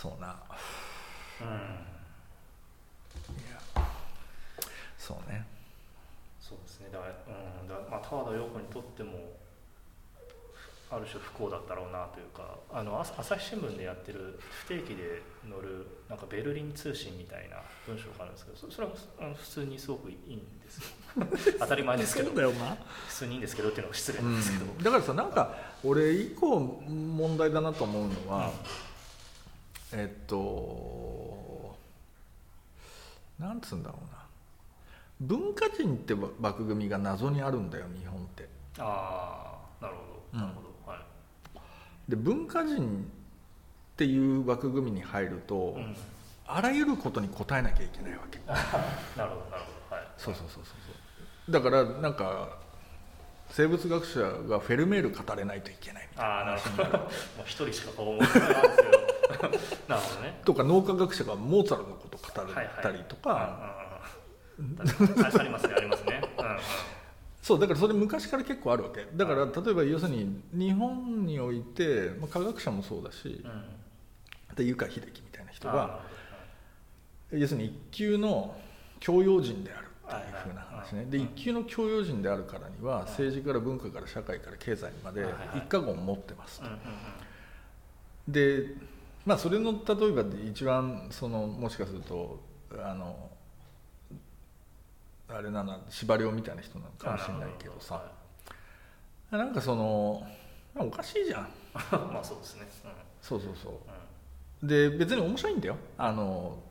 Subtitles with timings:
[0.00, 0.36] そうな。
[1.40, 1.46] うん。
[3.34, 3.58] いや。
[4.96, 5.44] そうね。
[6.40, 6.88] そうですね。
[6.92, 9.18] だから,、うん、だまあ田和田陽子にとっても
[10.88, 20.84] ある種不幸だったろうなというかあの朝朝日新聞でやってる不定期で載るなんかベルリン通信みたいな文章があるんですけどそそれはあの普通にすごくいいんですよ。
[21.58, 22.30] 当たり前ですけど。
[22.30, 24.78] 普通にいいんですけどっていうのは失礼うなんですけど、ん。
[24.78, 28.52] だからさなんか俺以降問題だなと思うのは、
[29.92, 31.76] えっと
[33.38, 34.18] なんつうんだろうな。
[35.20, 38.48] 文化人って枠組みが謎にあるんだよ日本って。
[38.78, 40.22] ああなるほど。
[40.32, 40.40] うん。
[40.40, 42.10] なるほど、はい。
[42.10, 43.04] で文化人
[43.92, 45.96] っていう枠組みに入ると、うん、
[46.46, 48.38] あらゆることに答えなきゃいけないわけ。
[48.48, 48.64] なるほ
[49.16, 49.96] どなるほど。
[49.96, 50.06] はい。
[50.16, 50.72] そうそうそうそうそ
[51.48, 51.52] う。
[51.52, 52.58] だからなんか
[53.50, 57.08] 生物学者がフェルメール語れないといけないみたいなああなる話ほど もう
[57.44, 59.07] 一人しか顔思い浮かばないですけど
[59.88, 60.40] なるほどね。
[60.44, 63.78] とか脳科学者がモーツァルトのことを語ったりとか、
[64.58, 66.58] ありますねありますね、うんうん。
[67.42, 69.06] そうだからそれ昔から結構あるわけ。
[69.14, 73.78] だから例えば要するに日本において、まあ、科学者もそうだしうん。
[74.56, 76.00] で湯川秀樹みたいな人あが
[77.30, 78.56] 要するに一級の
[79.00, 81.04] 教養人であるっていうふうな話ね。
[81.04, 86.66] で一級の教養人であるからには政治から文化から社会から経済まで一過言を持ってますと。
[88.26, 88.74] で
[89.28, 92.40] まあそれの例えばで一番そのもしかすると
[92.82, 93.28] あの
[95.28, 98.02] あれなのは司馬遼みたいな人なのかもしれないけどさ。
[99.30, 100.26] なんかその
[100.74, 101.42] おかしいじゃん。
[101.74, 102.66] は いまあそうですね。
[103.20, 103.72] そうそうそう。
[104.62, 104.66] うん。
[104.66, 105.76] で別に面白いんだよ。
[105.98, 106.62] あの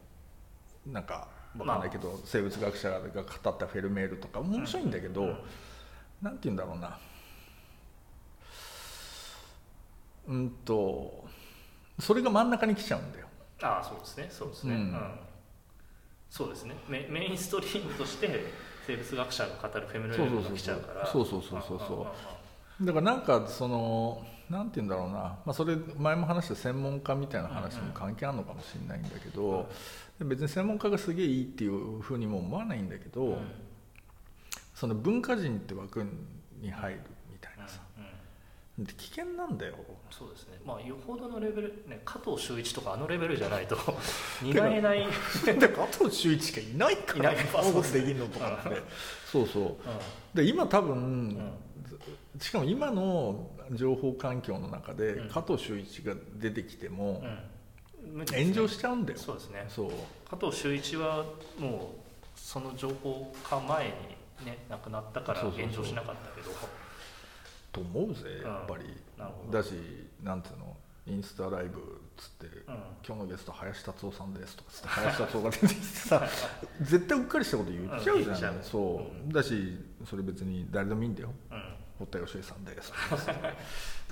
[0.88, 1.28] なんか
[1.60, 5.38] わかんないけど、生物学者が語ったフェルメールとか面白いんだけど、うん。
[6.24, 6.98] なんて言うんだろうな。
[10.28, 11.28] うんと
[12.00, 13.28] それが真ん中に来ちゃうんだよ。
[13.62, 14.28] ああそうですね。
[14.30, 14.84] そうですね、ううん。
[14.94, 15.12] ん
[16.30, 16.76] そうですね。
[16.88, 18.46] メメインストリームとして
[18.86, 21.08] 生物学者が語るフェムレールが来ちゃうから。
[21.08, 22.08] そうそうそうそうそ
[22.82, 29.68] うだからなんかそのなんて言うんだろうな、まあ、それ前も話した専門家みたいな話も関係あるのかもしれないんだけど、
[30.20, 33.38] 別に専門家がすげえいいっていうふうにも思わないんだけど、うん
[34.76, 36.06] その文化人って枠
[36.62, 37.00] に入る
[37.32, 37.80] みたいなさ、
[38.86, 39.74] 危険なんだよ。
[40.12, 40.60] そうですね。
[40.66, 43.76] まあよほどのレベルね加藤修一とかあのレベルじゃないと
[44.44, 45.06] 担えない、
[45.44, 47.46] 加藤修一しかいないからいない。
[47.46, 48.82] こんなことできるのとかって
[49.32, 49.78] そうそ
[50.34, 50.38] う。
[50.38, 51.54] で今多分、
[52.40, 55.30] しかも今の情報環境の中で、うん。
[55.30, 57.24] 加藤修一が出てきても、
[58.06, 58.26] うん。
[58.26, 59.20] 炎上しちゃうんだよ。
[59.20, 59.66] そうですね。
[59.70, 59.92] そう。
[60.30, 61.26] 加藤修一は
[61.58, 62.08] もう
[62.40, 63.86] その情報化前
[64.40, 66.52] にね亡くなったから炎上しなかったけど
[67.72, 68.84] と思うぜやっぱり、
[69.18, 69.58] なるほど。
[69.58, 69.74] だし
[70.24, 70.76] なんていうの？
[71.06, 71.82] インスタライブっ
[72.18, 72.74] つって、うん。
[73.08, 76.28] 今日のゲスト林達夫さんですとかつって林達夫が出てきてさ
[76.82, 79.34] 絶対うっかりしたこと言っちゃうじゃん、うんそう。
[79.34, 81.32] だしそれ別に誰でもいいんだよ。
[81.52, 81.64] うん。
[82.00, 82.92] 堀田芳恵さんです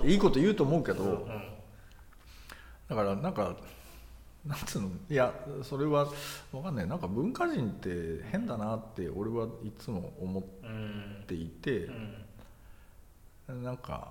[0.04, 1.54] いいこと言うと思うけど、うんうん。
[2.88, 3.56] だからなんか
[4.46, 4.90] なんつうの？
[5.10, 6.06] いやそれは
[6.50, 6.88] 分かんない。
[6.88, 12.25] なんか文化人って変だなって俺はいつも思っうんていてう、ん
[13.48, 14.10] なんか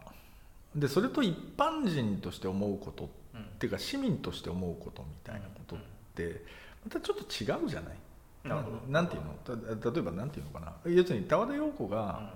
[0.75, 5.79] でそれと一般人として思うことうんっていうか市民として思うことみたいなことっ
[6.16, 6.44] て
[6.84, 7.96] またちょっと違うじゃない？
[8.44, 8.78] なるほど。
[8.91, 9.79] ななんていうの？
[9.79, 10.73] た例えばなんていうのかな？
[10.91, 12.34] 要するに田和田陽子が、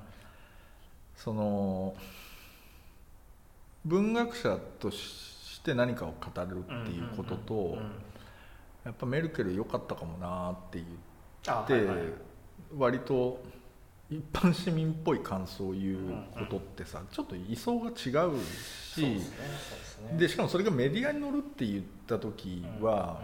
[1.16, 1.94] その
[3.86, 7.72] 文学者として何かを語るっていうことと、うんうん。
[7.74, 7.78] うん。
[7.78, 7.92] うん。
[8.86, 11.98] やっぱメルケル良かったかもなって言って、あはいはい。
[12.78, 13.42] 割と
[14.12, 15.98] 一般市民っぽい感想を言う
[16.38, 17.94] ことってさ、ちょっと位相が違う
[18.44, 19.20] しね。
[20.12, 20.18] ね。
[20.18, 23.22] でしかもそれがメディアに載るって言った時は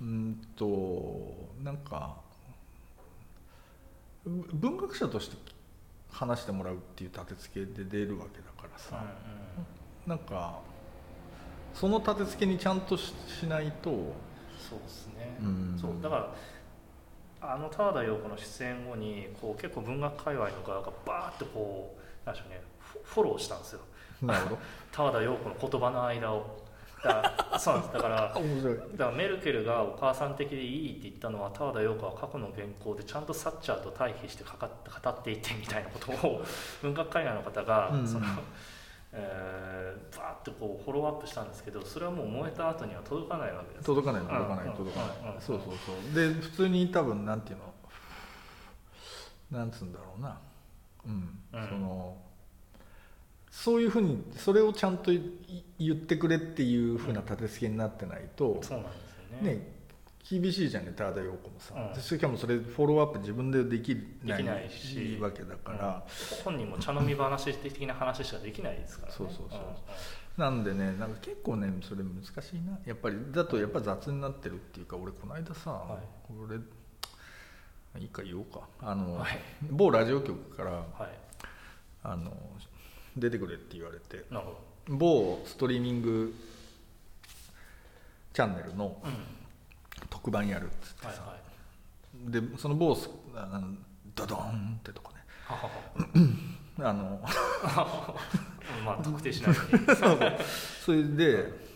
[0.00, 2.16] うんとなんか
[4.24, 5.36] ぶ文学者として
[6.10, 9.04] 話してもらうっていう立て付けで出るわけだからさ、
[10.06, 10.60] なんか
[11.74, 15.78] その立て付けにちゃんとししないとそうですね、うん。
[15.80, 16.34] そうだから
[17.40, 22.60] あの田和田陽子の出演後にこう結構文学界隈の側がバーッとこうなんでしょうね
[23.04, 23.80] フォローしたんですよ。
[24.22, 24.58] なるほど。
[24.92, 26.68] 田和田陽子の言葉の間を。
[27.02, 27.94] だ そうなんです。
[27.94, 28.76] だから面白い。
[28.76, 34.68] だからメルケルがお母さん的でいいって言ったのは田和田陽子は過去の原稿でちゃんとサッチャーと対比してかか
[35.02, 36.42] 語っていてみたいなことを
[36.82, 38.06] 文学界隈の方が、うん。
[38.06, 38.26] その
[39.12, 43.86] えー、バーッとこうフォローアップしたんですけどそれはもう燃えた後には届かないわけです。
[43.86, 45.28] 届かない届かないうん届かうん。
[45.28, 45.42] うんない。
[45.42, 46.14] そうそうそう。
[46.14, 47.64] で普通に多分なんていうの
[49.58, 50.38] なんつうんだろうな。
[51.06, 51.68] うん、うん。
[51.68, 52.16] その
[53.50, 59.54] そういうふうにそれをちゃんとい言ってくれっていうふうな立て付けになってないと、そうなんですよね。
[59.54, 59.77] ね
[60.28, 62.00] 厳しいじゃんね田田陽子もさ、うん。
[62.00, 66.44] しかもそれフォローアップ自分でできなできないしわけだから、うん。
[66.44, 69.14] 本人も茶飲み話的な話しかできないですからね。
[69.16, 69.70] そうそうそううんう。
[69.70, 69.74] ん
[70.36, 72.78] なんでねなんか結構ねそれ難しいな。
[72.84, 76.32] やっぱりだとやっぱ雑になってるっていうか俺この間さ、はい。
[76.38, 76.56] 俺
[78.02, 78.60] いいか言おうか。
[78.80, 79.38] あの、はい。
[79.70, 80.84] 某ラジオ局からはい。
[82.02, 82.32] あの
[83.16, 84.24] 出てくれって言われて
[84.86, 86.34] 某ストリーミング
[88.32, 89.12] チャンネルのどうん
[90.10, 91.34] 特番やるっつってさ、はいは
[92.28, 92.32] い。
[92.32, 93.74] でその某スあの
[94.14, 95.18] ドドンってとこね。
[96.80, 98.14] あのは
[98.84, 99.86] まあ特定しないように。
[100.84, 101.68] それで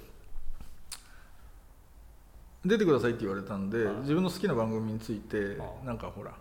[2.64, 3.96] 出てくださいって言われたんではい。
[3.96, 6.32] 自分の好きな番組についてはいなんかほら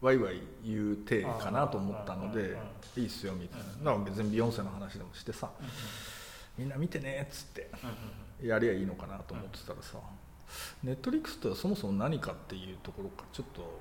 [0.00, 2.56] ワイワイ言う体かなと思ったので
[2.96, 3.66] いいっすよみたいな。
[3.66, 5.50] だから別にビヨンセの話でもしてさ
[6.56, 7.70] みんな見てねっつって。
[8.42, 9.98] やりゃいいのかなと思ってたらさ
[10.82, 13.80] ネットリックスってそもそも何かっていうところからちょっと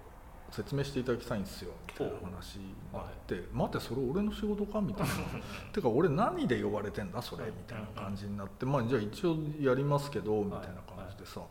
[0.51, 5.13] 説明していただきたいんですよみたいな話になって「待ってそれ俺の仕事か?」みたいな
[5.73, 11.41] 「てか俺何で呼ばれてんだそれ」みたいな感じになって「まあじゃあ一応やりますけど」みたいな感じでさ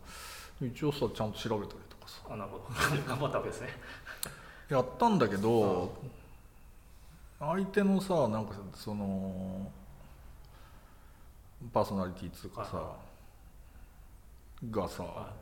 [0.63, 2.23] 一応さちゃんと調べたりとかさ。
[2.31, 2.65] あなるほど。
[3.07, 3.69] 頑張ったわけですね。
[4.71, 5.93] やったんだけど
[7.39, 9.71] 相手のさなんかその
[11.73, 12.97] パーソナリティっつうかさは
[14.71, 15.33] がさは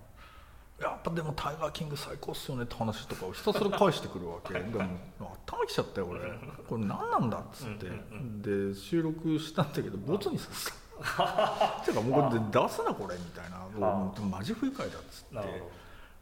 [0.81, 4.55] やっぱでもタイガーキング最高っすよねって話とかをひたすら返してくるわけ。
[4.55, 6.21] でも頭きちゃったよ俺。
[6.69, 7.87] これ何なんだっつって。
[7.87, 10.75] うんで収録したんだけどボツにさせた。
[11.87, 13.59] てかもうこれで出すなこれみたいな。
[13.79, 15.63] もうマジ不愉快だっつって。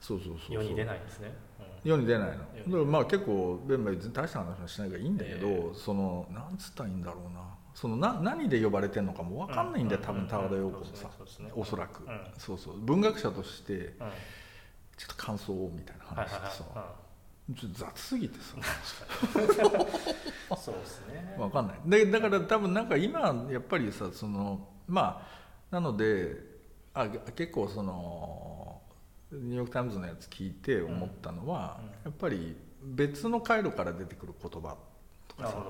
[0.00, 1.35] そうそうそう世に出ないんですね。
[1.83, 2.35] 世に出ないの。
[2.35, 5.71] だか世にらまあ結構ベンバイ大した話もしないからいいんだけど、え。
[5.75, 7.41] そのなんつったらいいんだろうな
[7.74, 11.52] そのな何で呼ばれてるのかも分かんないんだよ、うん多分田和田陽子もさ、そうね。
[11.54, 12.20] おそらく、うん。
[12.38, 12.78] そうそう。
[12.78, 13.94] 文学者として
[14.96, 16.94] ちょっと感想をみたいなはい話でさ、
[17.56, 18.56] ちょっと雑すぎてさ。
[18.58, 21.34] い そうですね。
[21.38, 21.80] 分かんない。
[21.86, 23.20] でだから多分なんか今
[23.50, 25.26] やっぱりさそのま
[25.70, 26.36] あなので
[26.94, 28.80] あ結構その
[29.32, 34.76] ニューヨーク・タイムズのやつ聞いて思ったのは、やっぱり別の回路から出てくる言葉
[35.26, 35.64] とかさ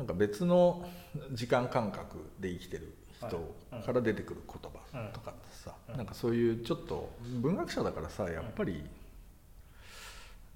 [0.00, 0.88] なんか別の
[1.32, 3.26] 時間感覚で生きてる人
[3.70, 3.82] はい。
[3.84, 5.96] から出てくる言葉とかってさ、うん。
[5.98, 7.12] なんかそういうちょっと
[7.42, 8.82] 文学者だからさやっぱり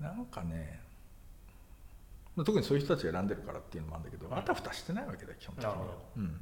[0.01, 0.81] なんかね
[2.35, 4.35] まあ特にそういう人たちが選んでるからっていうのもあるんだけど、うん。
[4.35, 5.77] あたふたしてないわけだよ基本的には。
[6.17, 6.41] うん、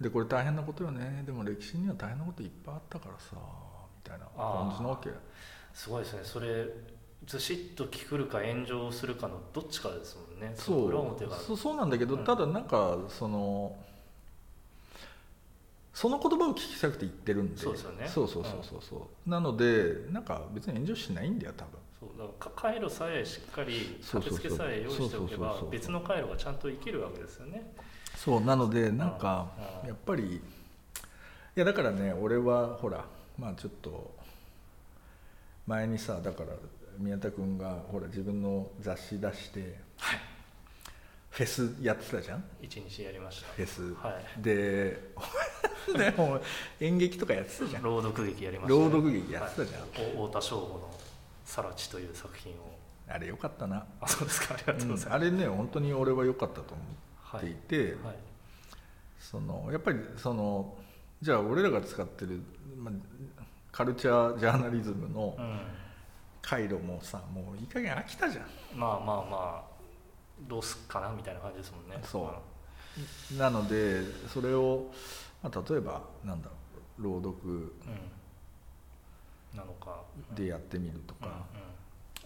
[0.00, 1.22] でこれ大変なことよね。
[1.24, 5.10] でも歴史には大変なこといっぱいあったからさみたいな感じなわけ。
[5.72, 6.20] すごいですね。
[6.24, 6.66] それ
[7.26, 10.54] ずしっと聞くるか炎上するかのどっちかですもんね。
[10.54, 10.92] そう。
[11.44, 12.24] そうそうなんだけど、うん。
[12.24, 13.76] ただなんかその
[15.92, 17.60] その言葉を聞きたくて言ってるんで。
[17.60, 18.06] そうですよね。
[18.06, 19.30] そうそうそうそうそう。
[19.30, 21.72] なのでなんか別に炎上しないんだよ多分。
[21.98, 22.10] そう。
[22.18, 24.38] だからか回路さえしっかりそうそうそう。
[24.38, 27.72] 立て付けさえ用意しておけば別の回路がちゃんと生きるわけですよね。
[28.14, 29.48] そうなのでなんか
[29.82, 29.88] うん。
[29.88, 30.40] やっぱりい
[31.56, 33.04] やだからね俺はほら
[33.36, 34.14] まあちょっと
[35.66, 36.50] 前にさだから
[36.98, 40.20] 宮田君がほら自分の雑誌出してはい。
[41.30, 42.44] フェスやってたじゃん？
[42.62, 43.48] 一日やりました。
[43.48, 44.42] フェス、はい。
[44.42, 44.98] で
[45.94, 46.40] でも
[46.80, 47.82] 演劇とかやってたじゃん。
[47.82, 50.14] 朗読劇やりました、朗読劇やってたじゃん、はい。
[50.16, 50.94] お太田省吾の
[51.44, 52.78] 「さらち」という作品を。
[53.08, 54.54] あれよかったな、あそうですか。
[54.54, 55.12] ありがとうございます、うん。
[55.12, 58.16] あれね本当に俺は良かったと思っていて、はい。
[59.18, 60.74] そのやっぱりその
[61.20, 62.40] じゃあ俺らが使ってる、
[62.76, 62.94] まあ、
[63.72, 65.60] カルチャージャーナリズムのうん
[66.48, 68.46] 回路もさもういい加減飽きたじゃん。
[68.78, 69.62] まあまあまあ
[70.48, 71.98] どうすっかなみたいな感じですもんね。
[72.04, 72.32] そ
[73.34, 73.36] う。
[73.36, 74.86] なのでそれを、
[75.42, 76.54] まあ、例えばなんだろ
[77.00, 77.72] う朗読
[79.56, 80.02] なのか。
[80.36, 81.14] でやってみると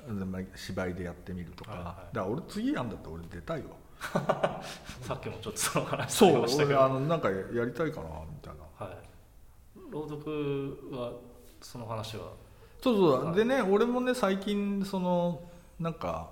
[0.07, 2.15] うんか、まあ芝居でやってみるとか、はいはい。
[2.15, 3.69] だから俺次やんだったら俺出たいわ。
[4.01, 8.87] う んさっきもちょっとその話そうありましたけ俺どあのなんかやりたいかなみたいな。
[8.87, 8.99] はい。
[9.91, 11.13] 朗読は
[11.63, 12.33] その話は
[12.83, 13.35] そうそう、はい。
[13.35, 15.43] でね俺もね最近その
[15.79, 16.31] なんか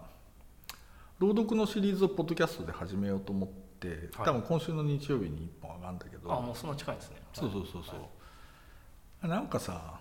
[1.18, 4.26] 朗読のシリーズをポッドキャストで始めようと思って、はい。
[4.26, 6.32] 多分今週の日曜日に1本上がるんだけど。
[6.32, 7.16] あもうそんな近いんですね。
[7.32, 8.06] そうそうそうそう、は
[9.24, 9.28] い。
[9.28, 9.98] なんかさ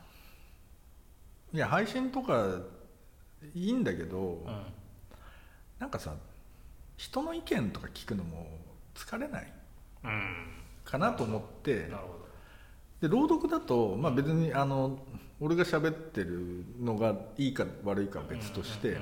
[1.54, 2.46] いや配信とか
[3.54, 4.63] いいんだけど、うん。
[5.80, 6.13] なんかさ
[6.98, 8.48] 人の意見とか聞くのも
[8.96, 9.54] 疲れない
[10.04, 10.48] うん。
[10.86, 11.84] かなと思って。
[11.84, 12.18] なるほ
[13.01, 14.98] で朗読だと、まあ、別にあの
[15.39, 18.98] 俺が喋ってるのがいいか悪いかはど別として、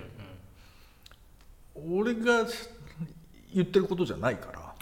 [1.76, 2.70] 俺がし
[3.54, 4.76] 言ってることじゃないから。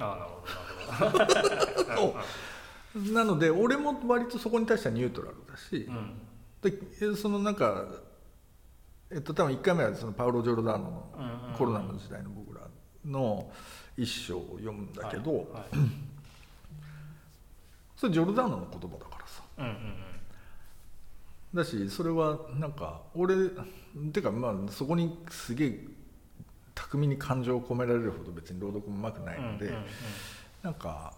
[2.96, 6.22] なので俺も割とそこに対してはニュートラルだし、うん。
[6.62, 7.86] でえそのなんか
[9.12, 12.62] えっと多分1回目はそのパウロ・ジョルダーノのコロナの時代の僕ら
[13.06, 13.52] の
[13.96, 15.48] 一章を読むんだけど、
[17.96, 19.44] それジョルダーノの言葉だからさ。
[19.60, 20.13] うんうんうん
[21.54, 23.36] だしそれはなんか俺
[24.12, 25.80] てかまあそこにすげえ
[26.74, 29.86] 巧みに感情を込められるほど別に朗読もうまくないので、うんうんうん。
[30.64, 31.14] なんか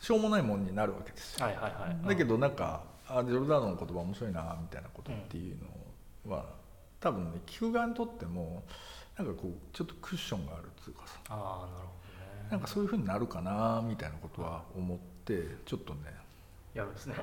[0.00, 2.08] しょうもないもんになるわけですよ、はいはいはい。
[2.08, 5.56] だけどなんかあジョルダーノの言葉面白いなみたいなことっていう
[6.26, 6.44] のは、
[7.00, 8.62] 多分ね聞く側にとっても
[9.16, 11.18] なんかこうちょっとクッションがあるっていうかさ。
[11.30, 11.94] ああなるほ
[12.42, 12.48] どね。
[12.50, 16.18] なんかそういうふうになるかなみたいなことは思ってちょっとね。
[16.74, 17.14] やるんですね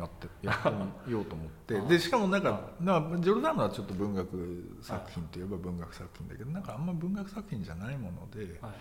[0.00, 0.70] やって やって
[1.06, 1.78] みようと思って。
[1.78, 8.72] あでしかもなんかなんかジョルダーノはちょっと文学作品といえば文学作品だけどなんかあんま文学作品じゃないものではい。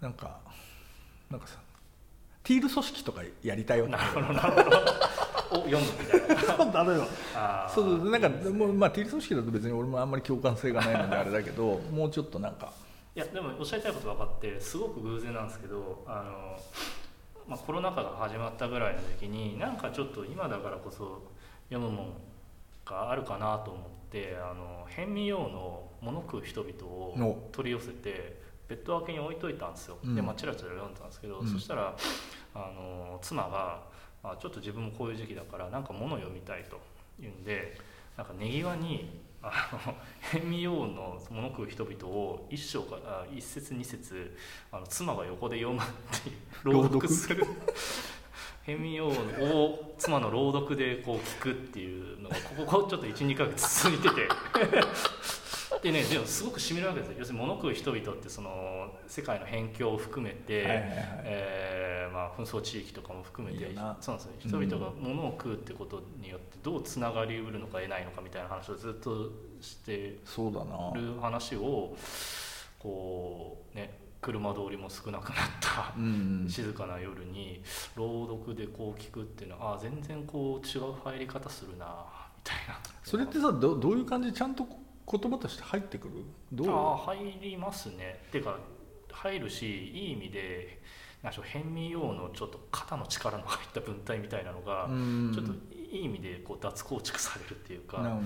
[0.00, 0.38] なんか
[1.30, 1.58] なんかさ
[2.42, 3.92] ティール組織とかやりたいわけ。
[3.92, 4.76] なるほどなるほど。
[5.48, 6.42] お読むみたいな。
[6.42, 7.06] そうダメよ
[7.74, 12.72] そうそうなんかもうまあティール組織だと別に俺もあんまり共感性がないのであれだけどもうちょっとなんか。
[13.14, 16.60] いやでもおっしゃりたいこと分かってすごく偶然なんですけどあの、
[17.48, 21.22] まあ、コロナ禍が始まったぐらいの時になんかちょっと今だからこそ
[21.68, 22.12] 読むもん
[22.84, 30.14] があるかなと思ってあの辺見用の物食う人々をお取り寄せてベッド脇に置いといたんですよ、うん。
[30.16, 31.46] でまあチラチラ読んでたんですけど、うん。
[31.46, 31.96] そしたら
[32.54, 33.82] あの妻が
[34.22, 36.80] あちょっと自分もこういう時期だからなんか物読みたいと
[37.20, 37.76] 言うんで
[38.16, 39.20] なんか寝際に
[39.52, 44.36] あの辺見用の物食う人々を一章からあ一節二節
[44.72, 45.86] あの妻が横で読むっ
[46.22, 47.46] ていう朗読する。
[48.66, 54.28] 辺見用を妻の朗読でこう聞くっていうのがここちょっと12ヶ月続いてて。
[55.82, 57.16] でねでもすごくしみるわけですよ。
[57.18, 60.90] 要するに物食う人々ってその世界の辺境を含めて、はいはいはい。
[61.24, 64.20] えーまあ、紛争地域とかも含めてそうなんですよ。
[64.38, 70.20] 人々が物を食うってことによってどうつながりうるのか得ないのかみたいな話をずっとしてる
[71.20, 71.96] 話を
[72.78, 77.62] こうね車通りも少なくなったうん静かな夜に
[77.94, 81.86] 朗読でこう聞くっていうのはあ全然こう違う入り方するな
[82.36, 82.80] みたいな。
[83.04, 84.30] それってさどどういう感じ？
[84.30, 84.66] でちゃんと
[85.08, 86.14] 言葉として入ってくる？
[86.52, 86.70] どう？
[86.70, 88.20] ああ入りますね。
[88.28, 88.58] っていうか
[89.12, 90.80] 入るしいい意味で
[91.22, 95.32] なんでしょう辺見用のちょっと肩の力の入った文体みたいなのが、うん。
[95.34, 98.16] ちょっといい意味でこう脱構築されるっていうか、なる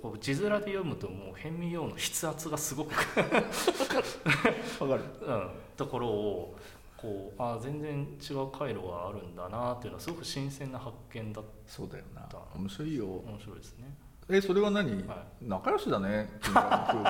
[0.00, 5.04] ほど字面で読むともう辺見用の筆圧がすごく、わかる。
[5.26, 6.56] うん、ところを
[6.96, 12.26] こうあ全然違う回路があるんだなっていうのはすごく新鮮な発見だっそうだよな。
[12.56, 13.04] 面白いよ。
[13.04, 13.94] た面白いですね。
[14.30, 17.00] えそれは何、は仲良しだね君らの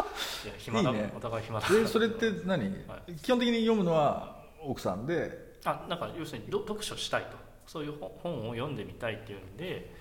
[0.00, 0.05] 夫
[0.44, 0.90] いや暇だ。
[0.90, 1.12] いいね。
[1.16, 5.56] お互い暇だ婦えそれって何、は基本的に読むのは奥さんで。
[5.64, 7.36] あなんか要するにど読書したいと。
[7.66, 9.92] そういう本本を読んでみたいっていうんで。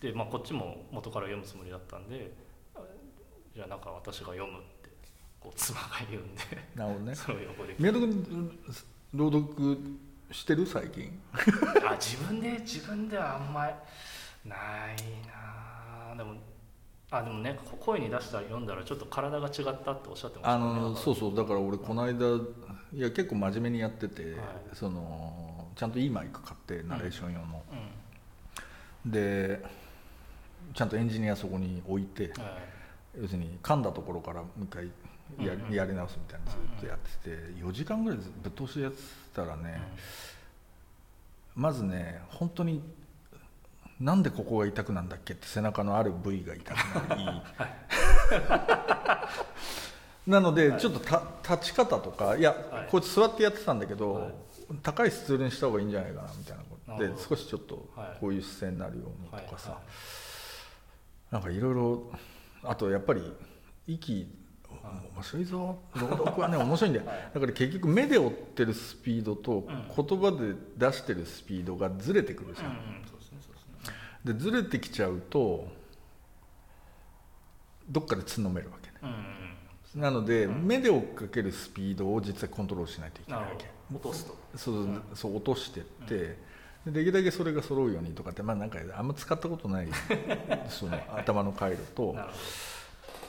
[0.00, 2.32] で、まあ、こっちも元から読むつもりだったんで。
[2.74, 2.80] あ
[3.54, 4.88] じゃあなんか私が読むって
[5.38, 6.42] こう妻が言うんで。
[6.74, 7.14] なるほどね。
[7.14, 7.74] それを横で。
[7.78, 8.58] 宮戸君
[9.14, 9.78] 朗読
[10.32, 10.66] してる？
[10.66, 11.20] 最近。
[11.86, 12.52] あ自分で？
[12.60, 13.74] 自分ではあんまり
[14.44, 14.96] ない
[15.26, 16.34] なでも
[17.12, 22.36] あでもねこ声に出したら読んだらちょっと体が違ったっておっしゃってましたあのそううそうだから俺この間
[22.92, 23.00] い。
[23.00, 24.34] や結構真面目にやってて、はい。
[24.74, 27.62] そのちゃんといいマイク買ってナレーション用の、
[29.04, 29.10] うん。
[29.10, 29.62] で
[30.74, 32.32] ちゃんとエンジニアそこに置いてはい。
[33.22, 34.84] 要するに噛んだところからもう一回
[35.44, 35.74] や,、うんうん。
[35.74, 38.98] やり直すみたいなのずっとやってて4時間ぐらいぶっ通しでやって
[39.34, 39.80] たらね、
[41.54, 42.82] まずね本当に
[44.00, 46.76] なんでここが痛くなんだっけって背中のある部位が痛く
[47.08, 47.24] なり、
[50.30, 51.22] なのでちょっとた
[51.56, 52.88] 立ち方とかいや、はい。
[52.90, 54.32] こいつ座ってやってたんだけど、はい。
[54.82, 58.18] 高いスツールにした方がいいんじゃないかなみたいなことで少しちょっとはい。
[58.20, 59.80] こういう姿勢になるようにはいとかさ、はい
[61.30, 62.10] なんかいろいろ
[62.64, 63.32] あとやっぱり
[63.86, 64.26] 息
[64.82, 65.14] はい。
[65.14, 67.06] 面白いぞ朗読はね 面白いんだよ。
[67.06, 67.30] はい。
[67.34, 69.66] だから結局目で追ってるスピードとん。
[69.66, 73.10] 言葉で出してるスピードがずれてくるじゃん、うんうん
[74.24, 75.68] でずれてきちゃうと
[77.88, 78.94] どっかでつんのめるわけね。
[79.02, 79.40] うん
[79.94, 80.66] なので、うん。
[80.66, 83.54] 目で追っかけるスピードを実はコントロールしないといけなわけ。
[83.54, 84.10] ないるほど。
[84.10, 84.36] 落とすと。
[84.56, 85.02] そううん。
[85.14, 86.38] そう落としてって、
[86.86, 89.88] でできるだけそれが揃うようにとかってまあなんかあんま使ったことない
[90.70, 92.16] その頭の回路と。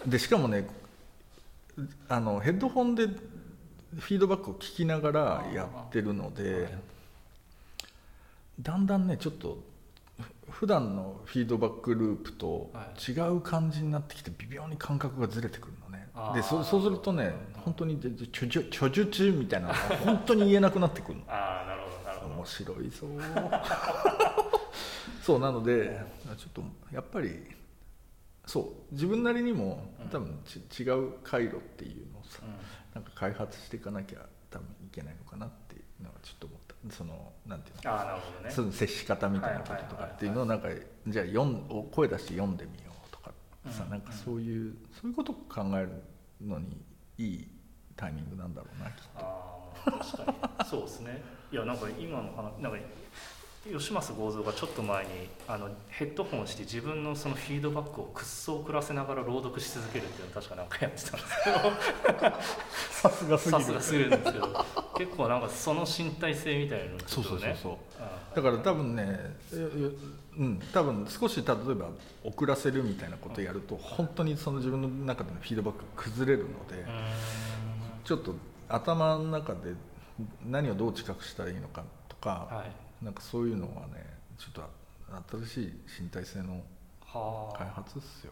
[0.06, 0.68] でしかもね
[2.08, 6.74] あのヘッドホンでフィードバックを聞きながらやってるのどで
[8.60, 9.58] だんだんねちょっとふ
[10.50, 12.72] 普段のフィードバックループと
[13.08, 23.08] 違う感じになってきて微妙に感覚がずれてくるのねあーでそそうするとね本当にでで著著著述みたいなのが本当に言えなくなってくるのああなるほどなるほど面白いぞ
[25.22, 26.02] そうなので
[26.38, 26.64] ちょっと
[26.94, 27.32] やっぱり
[28.46, 28.60] そ
[28.92, 32.42] う自分なりにも多分ち、違う回路っていうのをさ、
[32.94, 37.92] なんか開発していかなきゃ多分いけないのかなっていうのはちょっと思ったそのなんていうの？
[37.92, 38.52] ああなるほどね。
[38.54, 40.70] その接し方みたいなこととかっていうのをなんか
[41.08, 43.32] じゃあ読ん声出して読んでみようとか
[43.72, 43.90] さ、うん。
[43.92, 45.90] なんかそういうそういうことを考える
[46.42, 46.82] のに
[47.18, 47.48] いい
[47.96, 49.02] タイミングなんだろうなきっと。
[49.16, 50.70] ああ確かに。
[50.70, 51.22] そうですね。
[51.52, 52.78] いやなんか今の話なんか
[53.64, 55.12] 吉増剛三がちょっと前に
[55.48, 61.20] あのヘッドホンして自分のそのフィードバックをくっそ送らせながら朗読し続けるっていうの確かなんかやってたん
[62.38, 64.66] ですさすがけどさすがすぎるんですけど
[64.98, 69.20] 結構なんかその身体性みたいなのをちそうそうそうそううんだから多分ね
[69.54, 69.92] え
[70.40, 71.90] うん多分少し例えば
[72.24, 76.84] 遅らせるみたいなことをやると本当にその自分の中でのフィードバックが崩れるので
[78.06, 78.34] ちょっと
[78.70, 79.76] 頭の中で
[80.50, 84.06] 何をどう近くしたらいいのかとかはいなんかそういうのはね
[84.38, 86.62] ちょっと新しい身体性の
[87.06, 87.58] はあ。
[87.58, 88.32] 開発っすよ。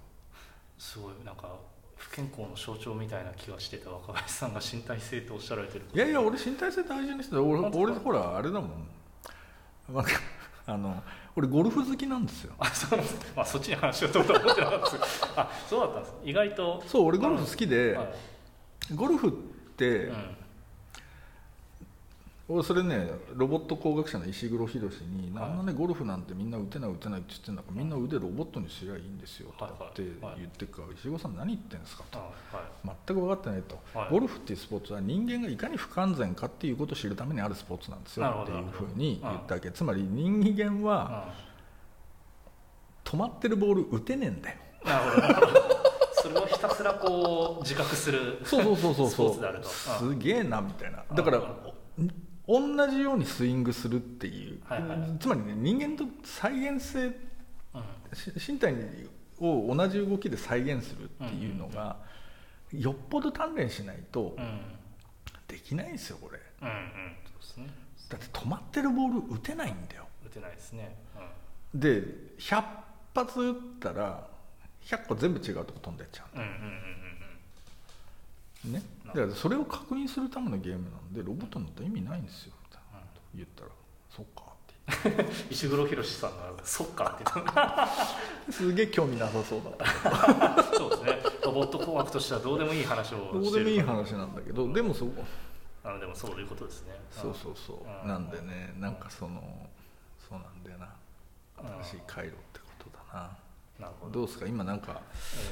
[0.77, 1.11] すごい。
[1.25, 1.49] なんか
[1.95, 3.89] 不健康の象徴みたいな気がしてた。
[3.89, 7.41] 若林さんが身体性とおっしゃられてるいやいや俺身体性大事にしてた。
[7.41, 8.87] 俺俺ほらあれだもん。
[9.93, 10.11] なんか
[10.67, 11.03] あの
[11.35, 12.53] 俺ゴルフ好きなんですよ。
[12.59, 15.25] あそうなんですか、まあ、そっちに話しようと思ってなかったんです。
[15.35, 16.15] あそうだったんです。
[16.23, 16.83] 意外と。
[16.87, 18.93] そう俺ゴルフ好きで、はい。
[18.95, 19.31] ゴルフっ
[19.75, 20.38] て、うん
[22.51, 30.67] 俺それねロボット工学者の石黒博に「はいあんなねゴルフなんてみんな打てない打てない」って言ってんだからみんな腕ロボットにすりゃいいんですよとかって言ってる。
[30.67, 32.19] から石黒さん何言ってんですかと。
[32.83, 34.09] 全く分かってないと、はい。
[34.11, 39.71] ゴルフっていうスポーツは人間がいかに不完全かっていうことを知るためにあるスポーツなんですよっていうふうに言ったわけ。
[39.71, 41.29] つまり人間は
[43.03, 44.57] 止まってるボール打てねえんだよ。
[44.83, 45.79] うんなるほど。
[46.13, 49.09] それをひたすらこう自覚するそうそうそうそう。
[49.09, 51.03] スポそうすげえなみたいな。
[51.13, 51.41] だから
[52.49, 54.99] 同じようにスイングするっていう、はいはい。
[54.99, 57.15] はいつまりね人間と再現性
[58.47, 58.73] 身体
[59.39, 61.97] を同じ動きで再現するっていうのが、
[62.73, 64.43] よっぽど鍛錬しないとうん。
[64.43, 64.59] うん
[65.49, 66.39] できないんですよこれ。
[66.61, 67.15] うんうん。
[67.41, 67.71] そうね。
[68.07, 70.07] だって止まってるボール打てないんだよ。
[70.25, 70.95] 打てないですね。
[71.73, 72.03] で
[72.37, 72.63] 100
[73.15, 74.27] 発打ったら
[74.85, 76.37] 100個全部違うとこ飛んでっちゃう。
[76.37, 76.69] んうんうんうんうん。
[76.69, 76.69] う
[78.65, 78.81] ね。
[79.05, 82.53] だからそれを確認するためのゲームなんでロボットになったら意味ないんですよ。
[82.63, 83.69] みたいなこと言ったら。
[84.09, 85.23] そっかって。
[85.23, 87.23] う ん石黒博さんが「そっか」って。
[87.33, 87.87] 言った
[88.51, 89.69] すげえ興味なさそうだ。
[89.69, 91.19] ったそうですね。
[91.43, 95.07] ロボット工学としてはどうでもいい話をどうでもいい話なんだけどでもそ
[95.83, 96.99] あのでもそういうことですね。
[97.11, 97.77] そうそうそう。
[98.03, 98.07] うん。
[98.07, 99.69] なんでねなんかその
[100.27, 100.89] そうなんだよな。
[101.83, 103.37] 新しい回路ってことだな
[103.79, 104.09] ど。
[104.11, 104.47] どうですか？
[104.47, 105.01] 今なんか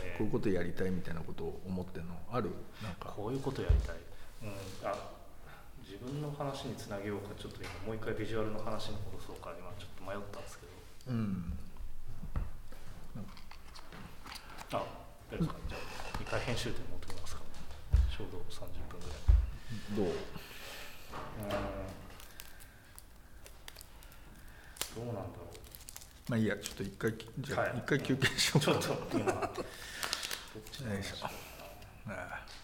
[0.04, 0.18] えー。
[0.18, 2.16] こういうことやりたいみたいなことを思ってるの？
[2.32, 2.52] ある？
[2.84, 3.14] なんか。
[3.16, 3.96] こういうことやりたい、
[4.44, 4.50] うん、
[4.84, 4.94] あ
[5.86, 10.72] 自分の話につなげようかちょっと今もう一回ビジュアルの話に戻そうか今ちょっと迷ったんですけど。
[11.14, 11.54] うん。
[14.74, 14.84] あ
[15.32, 15.82] 大丈夫ですかじゃあ
[16.22, 17.42] 一回編集点持ってきますか。
[18.12, 19.18] ちょうど30分ぐらい。
[19.96, 20.12] どう？
[24.98, 25.47] どうなんだろ
[26.28, 31.26] まあいいやちょっと一回じゃ一回休憩しようか、はい、ちょっと今よいしょ。
[31.26, 31.32] あ
[32.10, 32.57] あ。